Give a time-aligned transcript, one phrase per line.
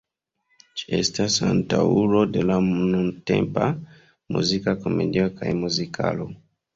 [0.81, 3.67] Ĝi estas antaŭulo de la nuntempa
[4.37, 6.27] muzika komedio kaj muzikalo.